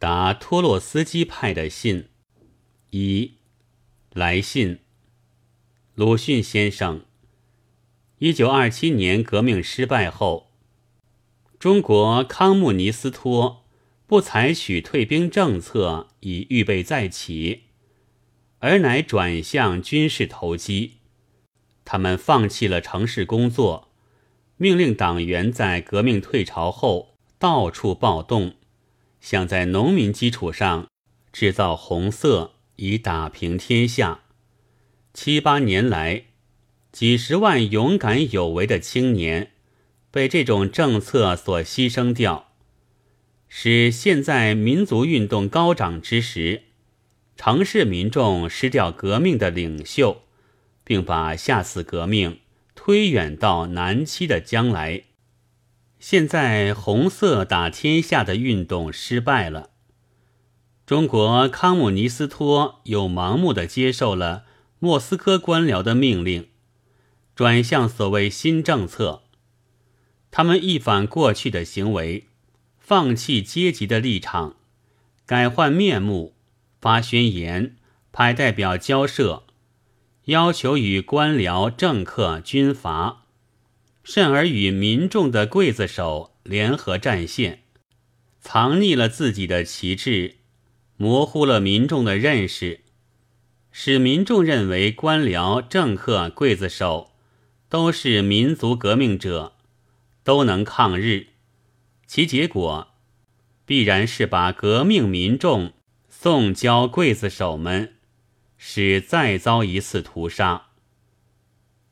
[0.00, 2.08] 答托洛斯基派的信。
[2.88, 3.34] 一
[4.14, 4.78] 来信，
[5.94, 7.02] 鲁迅先生。
[8.16, 10.52] 一九二七年革命失败后，
[11.58, 13.66] 中国康穆尼斯托
[14.06, 17.64] 不采取退兵政策以预备再起，
[18.60, 20.94] 而乃转向军事投机。
[21.84, 23.90] 他们放弃了城市工作，
[24.56, 28.54] 命令党员在革命退潮后到处暴动，
[29.20, 30.88] 想在农民基础上
[31.32, 34.20] 制造红色，以打平天下。
[35.14, 36.24] 七八年来，
[36.90, 39.52] 几十万勇敢有为的青年
[40.10, 42.52] 被这种政策所牺牲掉，
[43.48, 46.62] 使现在民族运动高涨之时，
[47.36, 50.22] 城市民众失掉革命的领袖。
[50.82, 52.40] 并把下次革命
[52.74, 55.04] 推远到南期的将来。
[56.00, 59.68] 现在红色打天下的运动失败了，
[60.86, 64.44] 中国康姆尼斯托又盲目的接受了
[64.78, 66.48] 莫斯科官僚的命令，
[67.36, 69.24] 转向所谓新政策。
[70.30, 72.28] 他们一反过去的行为，
[72.78, 74.56] 放弃阶级的立场，
[75.26, 76.34] 改换面目，
[76.80, 77.76] 发宣言，
[78.10, 79.42] 派代表交涉。
[80.24, 83.26] 要求与官僚、政客、军阀，
[84.02, 87.62] 甚而与民众的刽子手联合战线，
[88.40, 90.36] 藏匿了自己的旗帜，
[90.96, 92.80] 模糊了民众的认识，
[93.70, 97.12] 使民众认为官僚、政客、刽子手
[97.68, 99.54] 都是民族革命者，
[100.24, 101.28] 都能抗日。
[102.06, 102.88] 其结果
[103.64, 105.72] 必然是把革命民众
[106.08, 107.94] 送交刽子手们。
[108.62, 110.69] 使再遭一次屠杀。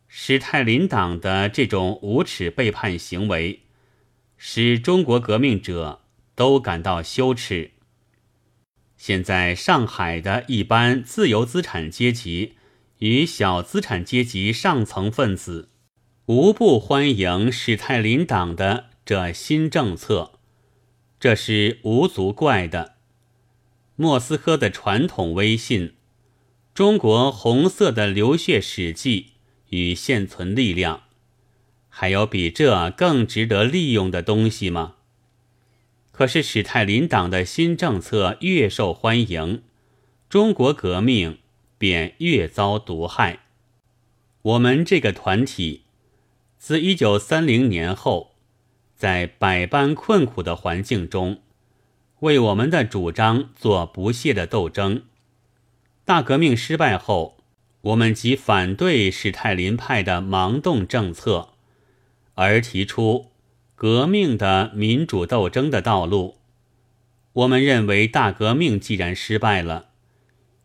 [0.08, 3.60] 史太林党的这种无耻背叛行为，
[4.36, 6.00] 使中国革命者
[6.34, 7.72] 都感到羞耻。
[8.96, 12.54] 现在上海的一般自由资产阶级
[12.98, 15.68] 与小资产阶级上层分子，
[16.26, 20.32] 无不欢迎史太林党的这新政策，
[21.20, 22.96] 这是无足怪的。
[23.94, 25.94] 莫斯科的传统威信。
[26.74, 29.32] 中国红色的流血史迹
[29.70, 31.02] 与现存力量，
[31.88, 34.94] 还有比这更值得利用的东西吗？
[36.10, 39.62] 可是史太林党的新政策越受欢迎，
[40.28, 41.38] 中国革命
[41.78, 43.40] 便越遭毒害。
[44.42, 45.82] 我们这个团体
[46.58, 48.34] 自一九三零年后，
[48.96, 51.40] 在百般困苦的环境中，
[52.20, 55.04] 为我们的主张做不懈的斗争。
[56.04, 57.37] 大革命失败后，
[57.80, 61.50] 我们即反对史太林派的盲动政策，
[62.34, 63.30] 而提出
[63.74, 66.38] 革命的民主斗争的道路。
[67.32, 69.90] 我们认为，大革命既然失败了，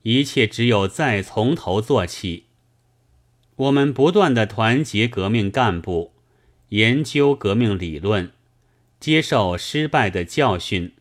[0.01, 2.45] 一切只有再从头做起。
[3.55, 6.13] 我们不断的团结革命干部，
[6.69, 8.31] 研究革命理论，
[8.99, 10.93] 接受失败的教训，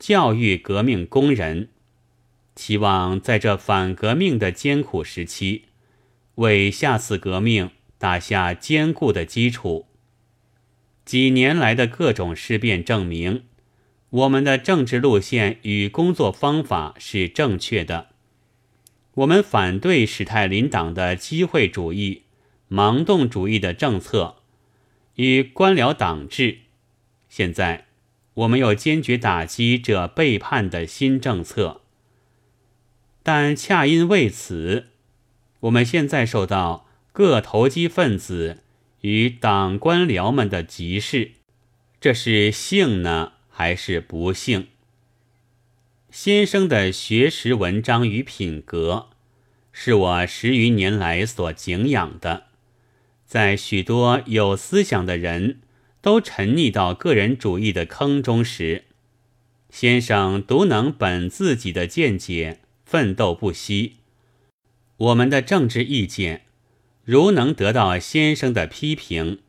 [0.00, 1.68] 教育革命工人。
[2.54, 5.64] 期望在这反革命的艰苦时期，
[6.36, 9.86] 为下次革命打下坚固的基础。
[11.04, 13.44] 几年来的各种事变证明，
[14.10, 18.08] 我们的政治路线与工作方法是正确的。
[19.14, 22.22] 我们反对史太林党的机会主义、
[22.70, 24.36] 盲动主义的政策
[25.16, 26.58] 与官僚党治。
[27.28, 27.86] 现在，
[28.34, 31.82] 我们又坚决打击这背叛的新政策。
[33.24, 34.90] 但恰因为此，
[35.60, 38.58] 我们现在受到各投机分子
[39.00, 41.32] 与党官僚们的歧视，
[41.98, 44.66] 这是幸呢还是不幸？
[46.10, 49.08] 先生的学识、文章与品格，
[49.72, 52.44] 是我十余年来所敬仰的。
[53.24, 55.60] 在许多有思想的人
[56.02, 58.84] 都沉溺到个人主义的坑中时，
[59.70, 62.60] 先生独能本自己的见解。
[62.94, 63.96] 奋斗不息，
[64.98, 66.42] 我们的政治意见
[67.02, 69.40] 如能得到先生的批评，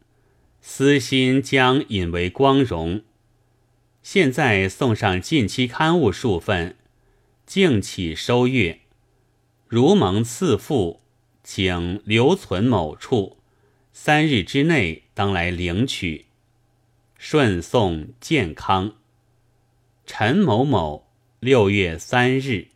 [0.62, 3.04] 私心将引为光荣。
[4.02, 6.76] 现在送上近期刊物数份，
[7.46, 8.80] 敬启收阅。
[9.68, 11.02] 如蒙赐付，
[11.44, 13.38] 请留存某处，
[13.94, 16.26] 三日之内当来领取。
[17.20, 18.96] 顺送健康。
[20.08, 22.70] 陈某某，六月三日。